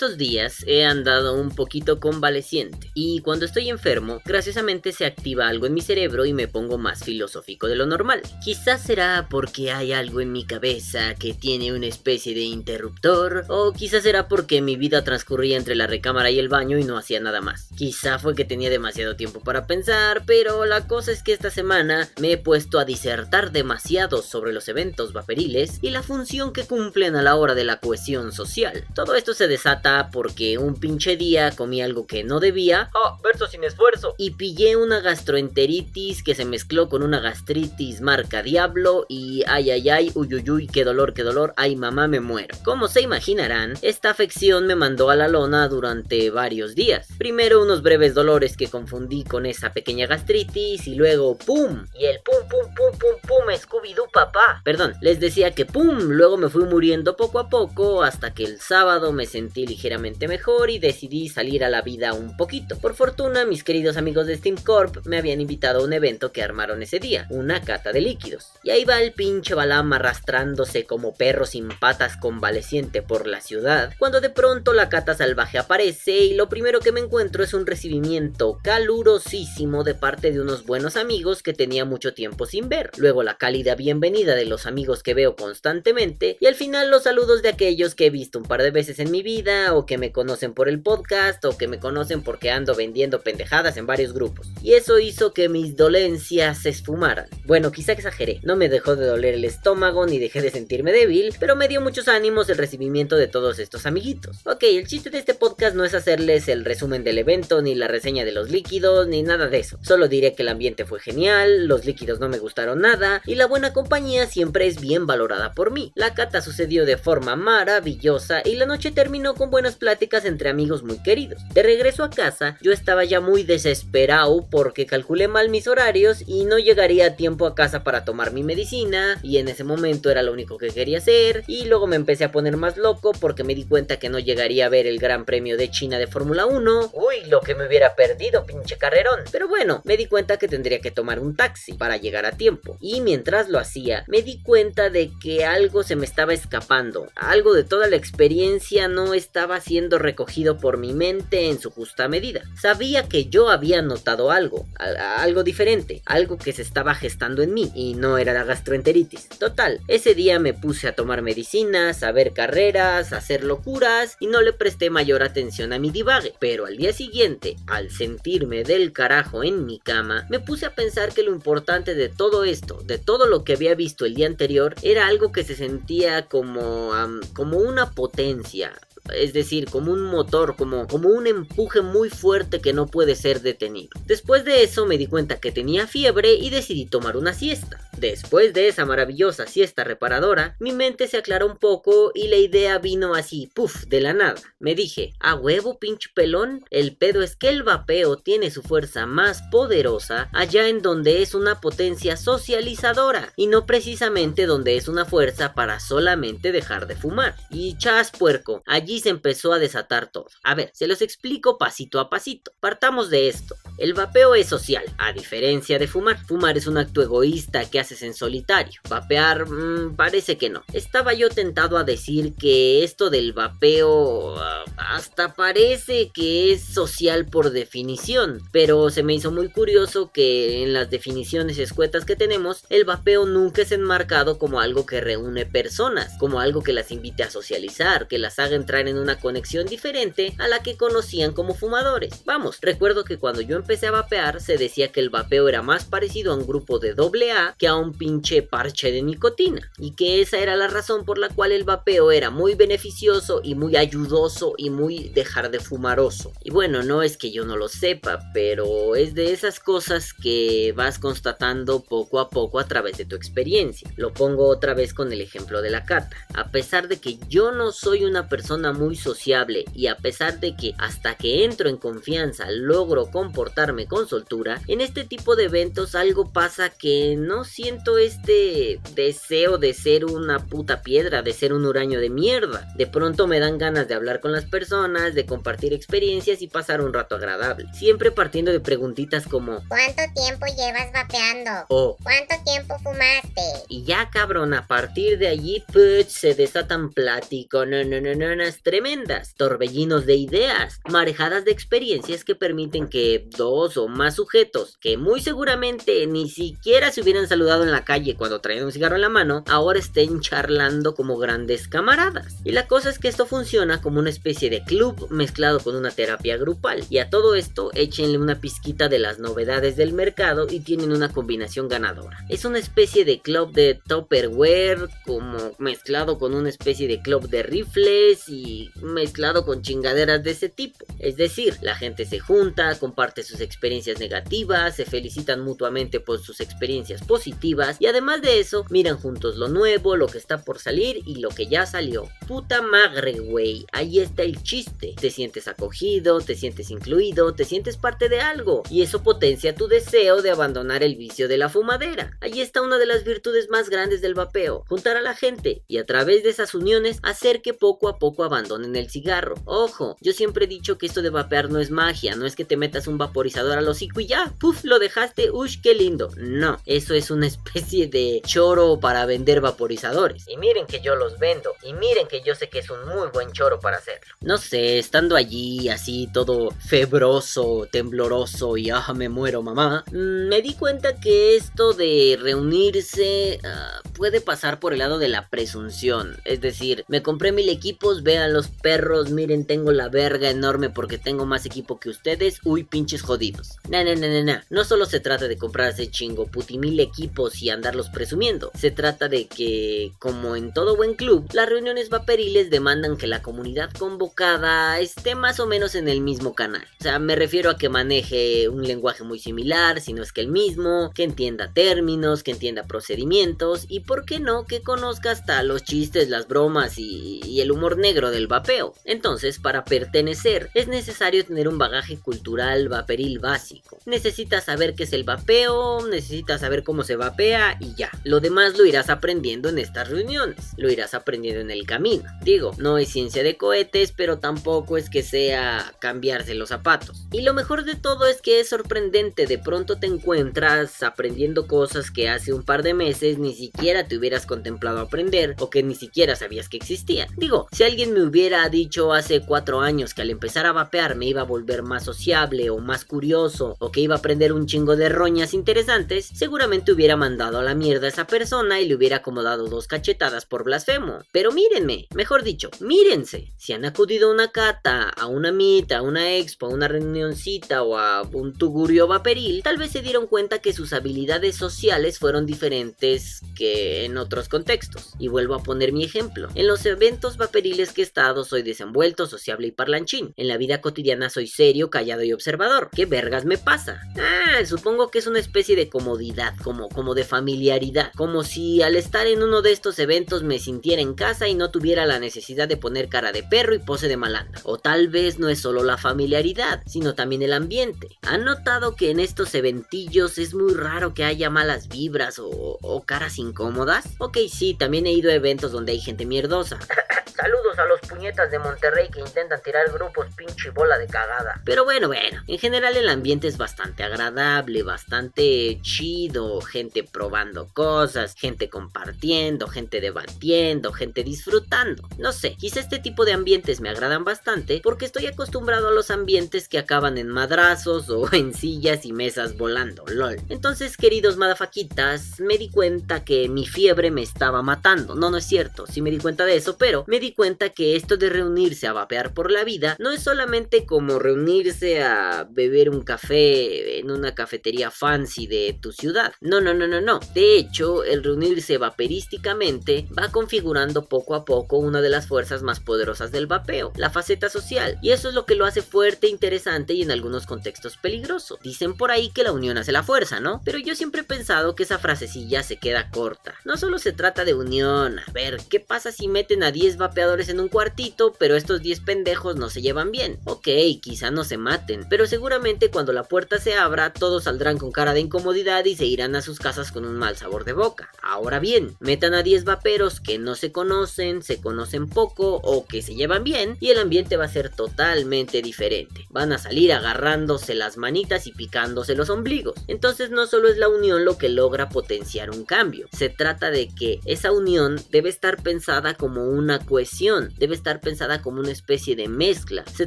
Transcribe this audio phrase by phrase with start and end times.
[0.00, 5.66] Estos días he andado un poquito convaleciente y cuando estoy enfermo, graciosamente se activa algo
[5.66, 8.22] en mi cerebro y me pongo más filosófico de lo normal.
[8.42, 13.74] Quizás será porque hay algo en mi cabeza que tiene una especie de interruptor o
[13.74, 17.20] quizás será porque mi vida transcurría entre la recámara y el baño y no hacía
[17.20, 17.68] nada más.
[17.76, 22.08] Quizá fue que tenía demasiado tiempo para pensar, pero la cosa es que esta semana
[22.18, 27.16] me he puesto a disertar demasiado sobre los eventos vaporiles y la función que cumplen
[27.16, 28.86] a la hora de la cohesión social.
[28.94, 32.90] Todo esto se desata porque un pinche día comí algo que no debía.
[32.94, 34.14] Oh, verso sin esfuerzo.
[34.18, 39.88] Y pillé una gastroenteritis que se mezcló con una gastritis marca Diablo y ay ay
[39.88, 42.56] ay, uy uy uy, qué dolor, qué dolor, ay mamá me muero.
[42.64, 47.08] Como se imaginarán, esta afección me mandó a la lona durante varios días.
[47.18, 51.86] Primero unos breves dolores que confundí con esa pequeña gastritis y luego ¡pum!
[51.98, 54.62] Y el pum pum pum pum pum Scooby-Doo papá.
[54.64, 55.98] Perdón, les decía que ¡pum!
[55.98, 60.68] Luego me fui muriendo poco a poco hasta que el sábado me sentí ligeramente mejor
[60.68, 62.76] y decidí salir a la vida un poquito.
[62.76, 66.42] Por fortuna, mis queridos amigos de Steam Corp me habían invitado a un evento que
[66.42, 68.48] armaron ese día, una cata de líquidos.
[68.62, 73.94] Y ahí va el pinche Balam arrastrándose como perro sin patas convaleciente por la ciudad,
[73.98, 77.64] cuando de pronto la cata salvaje aparece y lo primero que me encuentro es un
[77.64, 82.90] recibimiento calurosísimo de parte de unos buenos amigos que tenía mucho tiempo sin ver.
[82.98, 87.40] Luego la cálida bienvenida de los amigos que veo constantemente y al final los saludos
[87.40, 90.12] de aquellos que he visto un par de veces en mi vida o que me
[90.12, 94.48] conocen por el podcast o que me conocen porque ando vendiendo pendejadas en varios grupos.
[94.62, 97.26] Y eso hizo que mis dolencias se esfumaran.
[97.44, 101.34] Bueno, quizá exageré, no me dejó de doler el estómago ni dejé de sentirme débil,
[101.38, 104.38] pero me dio muchos ánimos el recibimiento de todos estos amiguitos.
[104.44, 107.88] Ok, el chiste de este podcast no es hacerles el resumen del evento, ni la
[107.88, 109.78] reseña de los líquidos, ni nada de eso.
[109.82, 113.46] Solo diré que el ambiente fue genial, los líquidos no me gustaron nada, y la
[113.46, 115.92] buena compañía siempre es bien valorada por mí.
[115.94, 120.82] La cata sucedió de forma maravillosa y la noche terminó con buenas pláticas entre amigos
[120.82, 121.42] muy queridos.
[121.52, 126.44] De regreso a casa, yo estaba ya muy desesperado porque calculé mal mis horarios y
[126.44, 130.22] no llegaría a tiempo a casa para tomar mi medicina, y en ese momento era
[130.22, 133.54] lo único que quería hacer, y luego me empecé a poner más loco porque me
[133.54, 136.90] di cuenta que no llegaría a ver el Gran Premio de China de Fórmula 1.
[136.92, 139.20] Uy, lo que me hubiera perdido, pinche carrerón.
[139.32, 142.76] Pero bueno, me di cuenta que tendría que tomar un taxi para llegar a tiempo.
[142.80, 147.08] Y mientras lo hacía, me di cuenta de que algo se me estaba escapando.
[147.16, 152.08] Algo de toda la experiencia no estaba siendo recogido por mi mente en su justa
[152.08, 152.42] medida.
[152.60, 157.72] Sabía que yo había notado algo, algo diferente, algo que se estaba gestando en mí
[157.74, 159.28] y no era la gastroenteritis.
[159.30, 164.26] Total, ese día me puse a tomar medicinas, a ver carreras, a hacer locuras y
[164.26, 166.34] no le presté mayor atención a mi divague.
[166.38, 171.12] Pero al día siguiente, al sentirme del carajo en mi cama, me puse a pensar
[171.12, 174.74] que lo importante de todo esto, de todo lo que había visto el día anterior,
[174.82, 176.92] era algo que se sentía como,
[177.32, 178.72] como una potencia,
[179.14, 183.40] es decir, como un motor, como, como un empuje muy fuerte que no puede ser
[183.40, 183.90] detenido.
[184.06, 187.80] Después de eso me di cuenta que tenía fiebre y decidí tomar una siesta.
[187.96, 192.78] Después de esa maravillosa siesta reparadora, mi mente se aclaró un poco y la idea
[192.78, 194.40] vino así, puff, de la nada.
[194.58, 199.04] Me dije, a huevo pinche pelón, el pedo es que el vapeo tiene su fuerza
[199.04, 205.04] más poderosa allá en donde es una potencia socializadora y no precisamente donde es una
[205.04, 207.36] fuerza para solamente dejar de fumar.
[207.50, 210.26] Y chas puerco, allí se empezó a desatar todo.
[210.42, 212.50] A ver, se los explico pasito a pasito.
[212.58, 213.54] Partamos de esto.
[213.80, 216.22] El vapeo es social, a diferencia de fumar.
[216.26, 218.78] Fumar es un acto egoísta que hace en solitario.
[218.90, 220.62] Vapear, mmm, parece que no.
[220.74, 224.38] Estaba yo tentado a decir que esto del vapeo uh,
[224.76, 230.74] hasta parece que es social por definición, pero se me hizo muy curioso que en
[230.74, 236.18] las definiciones escuetas que tenemos, el vapeo nunca es enmarcado como algo que reúne personas,
[236.18, 240.34] como algo que las invite a socializar, que las haga entrar en una conexión diferente
[240.36, 242.24] a la que conocían como fumadores.
[242.26, 245.84] Vamos, recuerdo que cuando yo empecé a vapear se decía que el vapeo era más
[245.84, 249.92] parecido a un grupo de doble A que a un pinche parche de nicotina y
[249.92, 253.76] que esa era la razón por la cual el vapeo era muy beneficioso y muy
[253.76, 256.32] ayudoso y muy dejar de fumaroso.
[256.42, 260.74] Y bueno, no es que yo no lo sepa, pero es de esas cosas que
[260.76, 263.88] vas constatando poco a poco a través de tu experiencia.
[263.96, 266.16] Lo pongo otra vez con el ejemplo de la cata.
[266.34, 270.56] A pesar de que yo no soy una persona muy sociable y a pesar de
[270.56, 275.44] que hasta que entro en confianza logro comportarme comportarme con soltura, en este tipo de
[275.44, 281.52] eventos algo pasa que no siento este deseo de ser una puta piedra, de ser
[281.52, 282.68] un huraño de mierda.
[282.76, 286.80] De pronto me dan ganas de hablar con las personas, de compartir experiencias y pasar
[286.80, 287.66] un rato agradable.
[287.74, 291.66] Siempre partiendo de preguntitas como ¿Cuánto tiempo llevas vapeando?
[291.68, 293.40] o ¿Cuánto tiempo fumaste?
[293.68, 295.64] y ya cabrón, a partir de allí
[296.08, 302.24] se desatan pláticos, no, no, no, no, no, tremendas, torbellinos de ideas, marejadas de experiencias
[302.24, 307.64] que permiten que dos o más sujetos, que muy seguramente ni siquiera se hubieran saludado
[307.64, 311.66] en la calle cuando traían un cigarro en la mano, ahora estén charlando como grandes
[311.66, 312.36] camaradas.
[312.44, 315.90] Y la cosa es que esto funciona como una especie de club mezclado con una
[315.90, 316.84] terapia grupal.
[316.90, 321.10] Y a todo esto échenle una pizquita de las novedades del mercado y tienen una
[321.10, 322.18] combinación ganadora.
[322.28, 327.42] Es una especie de club de Tupperware como mezclado con una especie de club de
[327.42, 330.84] rifles y mezclado con chingaderas de ese tipo.
[330.98, 336.40] Es decir, la gente se junta, comparte sus experiencias negativas, se felicitan mutuamente por sus
[336.40, 341.00] experiencias positivas y además de eso miran juntos lo nuevo, lo que está por salir
[341.06, 342.08] y lo que ya salió.
[342.26, 344.94] Puta madre, güey, ahí está el chiste.
[345.00, 349.68] Te sientes acogido, te sientes incluido, te sientes parte de algo y eso potencia tu
[349.68, 352.16] deseo de abandonar el vicio de la fumadera.
[352.20, 355.78] Ahí está una de las virtudes más grandes del vapeo, juntar a la gente y
[355.78, 359.34] a través de esas uniones hacer que poco a poco abandonen el cigarro.
[359.44, 362.44] Ojo, yo siempre he dicho que esto de vapear no es magia, no es que
[362.44, 366.08] te metas un vaporizador al hocico y ya, puf, lo dejaste, ush, qué lindo.
[366.16, 370.26] No, eso es una especie de choro para vender vaporizadores.
[370.26, 371.52] Y miren que yo los vendo.
[371.62, 374.14] Y miren que yo sé que es un muy buen choro para hacerlo.
[374.22, 380.40] No sé, estando allí así todo febroso, tembloroso y ah, me muero mamá, mm, me
[380.40, 386.16] di cuenta que esto de reunirse ah, puede pasar por el lado de la presunción.
[386.24, 390.96] Es decir, me compré mil equipos, vean los perros, miren, tengo la verga enorme porque
[390.96, 393.58] tengo más equipo que ustedes, uy, pinches jodidos.
[393.68, 397.50] No, no, no, no, no, solo se trata de comprarse chingo puti mil equipos y
[397.50, 402.96] andarlos presumiendo, se trata de que, como en todo buen club, las reuniones vaporiles demandan
[402.96, 406.64] que la comunidad convocada esté más o menos en el mismo canal.
[406.78, 410.20] O sea, me refiero a que maneje un lenguaje muy similar, si no es que
[410.20, 415.42] el mismo, que entienda términos, que entienda procedimientos y, ¿por qué no?, que conozca hasta
[415.42, 418.72] los chistes, las bromas y, y el humor negro del vapeo.
[418.84, 423.78] Entonces, para pertenecer, es necesario tener un bagaje cultural vaporil básico.
[423.86, 427.90] Necesitas saber qué es el vapeo, necesitas saber cómo se vapea y ya.
[428.04, 432.04] Lo demás lo irás aprendiendo en estas reuniones, lo irás aprendiendo en el camino.
[432.22, 437.06] Digo, no es ciencia de cohetes, pero tampoco es que sea cambiarse los zapatos.
[437.12, 441.90] Y lo mejor de todo es que es sorprendente, de pronto te encuentras aprendiendo cosas
[441.90, 445.74] que hace un par de meses ni siquiera te hubieras contemplado aprender o que ni
[445.74, 447.08] siquiera sabías que existían.
[447.16, 451.06] Digo, si alguien me hubiera dicho hace cuatro años que al empezar a vapear me
[451.06, 454.74] iba a volver más sociable o más curioso o que iba a aprender un chingo
[454.74, 458.96] de roñas interesantes, seguramente hubiera mandado a la mierda a esa persona y le hubiera
[458.96, 460.98] acomodado dos cachetadas por blasfemo.
[461.12, 463.32] Pero mírenme, mejor dicho, mírense.
[463.36, 467.62] Si han acudido a una cata, a una mita, a una expo, a una reunioncita
[467.62, 472.26] o a un tugurio vaporil, tal vez se dieron cuenta que sus habilidades sociales fueron
[472.26, 474.94] diferentes que en otros contextos.
[474.98, 476.28] Y vuelvo a poner mi ejemplo.
[476.34, 480.12] En los eventos vaporiles que he estado soy desenvuelto, sociable y parlanchín.
[480.16, 482.70] En la vida cotidiana soy serio, callado y observador.
[482.80, 483.82] ¿Qué vergas me pasa?
[483.98, 487.92] Ah, supongo que es una especie de comodidad, como, como de familiaridad.
[487.94, 491.50] Como si al estar en uno de estos eventos me sintiera en casa y no
[491.50, 494.40] tuviera la necesidad de poner cara de perro y pose de malandra.
[494.44, 497.98] O tal vez no es solo la familiaridad, sino también el ambiente.
[498.00, 502.30] ¿Han notado que en estos eventillos es muy raro que haya malas vibras o,
[502.62, 503.84] o caras incómodas?
[503.98, 506.58] Ok, sí, también he ido a eventos donde hay gente mierdosa.
[507.20, 511.38] Saludos a los puñetas de Monterrey que intentan tirar grupos pinche bola de cagada.
[511.44, 518.14] Pero bueno, bueno, en general el ambiente es bastante agradable, bastante chido, gente probando cosas,
[518.14, 521.88] gente compartiendo, gente debatiendo, gente disfrutando.
[521.98, 525.90] No sé, quizá este tipo de ambientes me agradan bastante porque estoy acostumbrado a los
[525.90, 530.16] ambientes que acaban en madrazos o en sillas y mesas volando, lol.
[530.28, 534.94] Entonces, queridos madafaquitas, me di cuenta que mi fiebre me estaba matando.
[534.94, 537.76] No, no es cierto, sí me di cuenta de eso, pero me di cuenta que
[537.76, 542.49] esto de reunirse a vapear por la vida no es solamente como reunirse a beber
[542.70, 546.12] un café en una cafetería fancy de tu ciudad.
[546.20, 547.00] No, no, no, no, no.
[547.14, 552.60] De hecho, el reunirse vaperísticamente va configurando poco a poco una de las fuerzas más
[552.60, 554.78] poderosas del vapeo, la faceta social.
[554.82, 558.38] Y eso es lo que lo hace fuerte, interesante y en algunos contextos peligroso.
[558.42, 560.42] Dicen por ahí que la unión hace la fuerza, ¿no?
[560.44, 563.34] Pero yo siempre he pensado que esa frasecilla se queda corta.
[563.44, 567.28] No solo se trata de unión, a ver, ¿qué pasa si meten a 10 vapeadores
[567.28, 570.18] en un cuartito, pero estos 10 pendejos no se llevan bien?
[570.24, 570.48] Ok,
[570.82, 572.39] quizá no se maten, pero seguramente
[572.72, 576.22] cuando la puerta se abra todos saldrán con cara de incomodidad y se irán a
[576.22, 577.90] sus casas con un mal sabor de boca.
[578.02, 582.80] Ahora bien, metan a 10 vaperos que no se conocen, se conocen poco o que
[582.80, 586.06] se llevan bien y el ambiente va a ser totalmente diferente.
[586.08, 589.54] Van a salir agarrándose las manitas y picándose los ombligos.
[589.68, 593.68] Entonces no solo es la unión lo que logra potenciar un cambio, se trata de
[593.68, 598.96] que esa unión debe estar pensada como una cohesión, debe estar pensada como una especie
[598.96, 599.64] de mezcla.
[599.74, 599.86] Se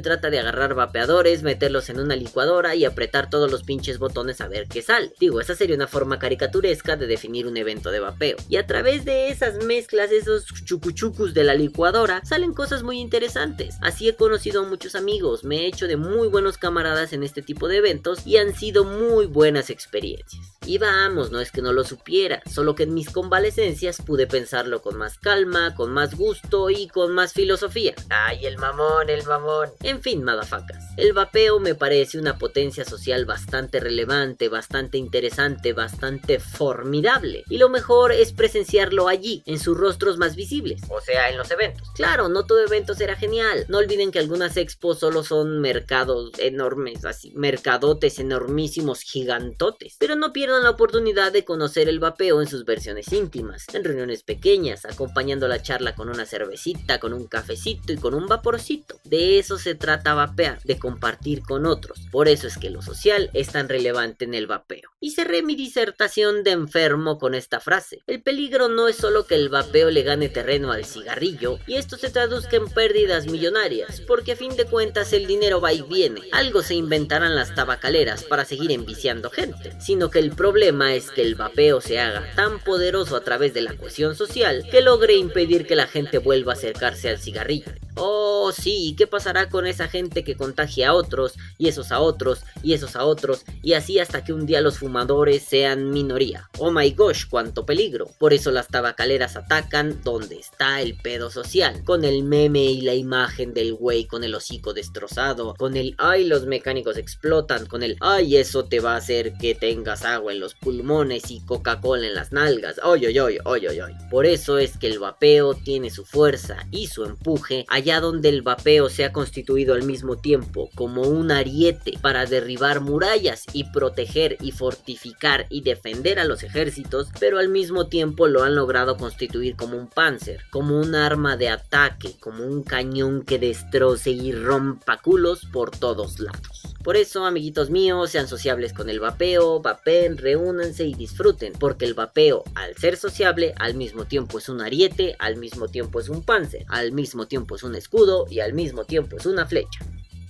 [0.00, 2.43] trata de agarrar vapeadores, meterlos en una licuadora
[2.74, 5.12] y apretar todos los pinches botones a ver qué sale.
[5.18, 8.36] Digo, esa sería una forma caricaturesca de definir un evento de vapeo.
[8.48, 13.76] Y a través de esas mezclas, esos chucuchucus de la licuadora, salen cosas muy interesantes.
[13.80, 17.40] Así he conocido a muchos amigos, me he hecho de muy buenos camaradas en este
[17.40, 20.42] tipo de eventos y han sido muy buenas experiencias.
[20.66, 24.80] Y vamos, no es que no lo supiera, solo que en mis convalecencias pude pensarlo
[24.82, 27.94] con más calma, con más gusto y con más filosofía.
[28.08, 29.70] Ay, el mamón, el mamón.
[29.82, 30.84] En fin, madafacas.
[30.96, 37.44] El vapeo me parece una potencia social bastante relevante, bastante interesante, bastante formidable.
[37.48, 40.80] Y lo mejor es presenciarlo allí, en sus rostros más visibles.
[40.88, 41.88] O sea, en los eventos.
[41.94, 43.64] Claro, no todo evento será genial.
[43.68, 49.96] No olviden que algunas expos solo son mercados enormes, así, mercadotes enormísimos, gigantotes.
[49.98, 54.22] Pero no pierdan la oportunidad de conocer el vapeo en sus versiones íntimas, en reuniones
[54.22, 59.00] pequeñas, acompañando la charla con una cervecita, con un cafecito y con un vaporcito.
[59.04, 62.00] De eso se trata vapear, de compartir con otros.
[62.28, 64.90] Eso es que lo social es tan relevante en el vapeo.
[65.00, 68.02] Y cerré mi disertación de enfermo con esta frase.
[68.06, 71.96] El peligro no es solo que el vapeo le gane terreno al cigarrillo y esto
[71.96, 76.22] se traduzca en pérdidas millonarias, porque a fin de cuentas el dinero va y viene.
[76.32, 81.22] Algo se inventarán las tabacaleras para seguir enviciando gente, sino que el problema es que
[81.22, 85.66] el vapeo se haga tan poderoso a través de la cohesión social que logre impedir
[85.66, 87.72] que la gente vuelva a acercarse al cigarrillo.
[87.96, 92.13] Oh, sí, ¿qué pasará con esa gente que contagia a otros, y esos a otros,
[92.62, 96.48] y esos a otros, y así hasta que un día los fumadores sean minoría?
[96.58, 98.06] Oh my gosh, cuánto peligro.
[98.18, 102.94] Por eso las tabacaleras atacan donde está el pedo social, con el meme y la
[102.94, 107.96] imagen del güey con el hocico destrozado, con el ay los mecánicos explotan, con el
[108.00, 112.14] ay eso te va a hacer que tengas agua en los pulmones y Coca-Cola en
[112.14, 112.80] las nalgas.
[112.82, 113.92] Oy, oy, oy, oy, oy.
[114.10, 118.42] Por eso es que el vapeo tiene su fuerza y su empuje allá donde el
[118.42, 124.36] vapeo se ha constituido al mismo tiempo como un ariete para derribar murallas y proteger
[124.42, 129.56] y fortificar y defender a los ejércitos, pero al mismo tiempo lo han logrado constituir
[129.56, 135.00] como un panzer, como un arma de ataque, como un cañón que destroce y rompa
[135.00, 136.74] culos por todos lados.
[136.82, 141.94] Por eso, amiguitos míos, sean sociables con el vapeo, vapen, reúnanse y disfruten, porque el
[141.94, 146.22] vapeo, al ser sociable, al mismo tiempo es un ariete, al mismo tiempo es un
[146.22, 149.86] panzer, al mismo tiempo es un escudo y al mismo tiempo es una flecha.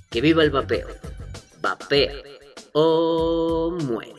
[0.08, 1.13] Que viva el vapeo.
[1.64, 2.12] Vapea
[2.74, 4.12] o muere.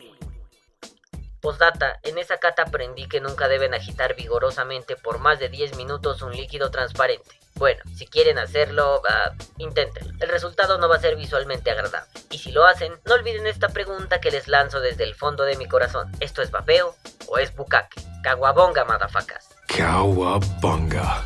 [1.40, 6.24] Postdata, en esa cata aprendí que nunca deben agitar vigorosamente por más de 10 minutos
[6.24, 7.40] un líquido transparente.
[7.54, 10.12] Bueno, si quieren hacerlo, uh, inténtenlo.
[10.20, 12.10] El resultado no va a ser visualmente agradable.
[12.32, 15.56] Y si lo hacen, no olviden esta pregunta que les lanzo desde el fondo de
[15.56, 16.12] mi corazón.
[16.20, 16.96] ¿Esto es vapeo
[17.28, 18.02] o es bucaque?
[18.24, 19.50] Caguabonga, madafacas.
[19.68, 21.24] Cowabunga.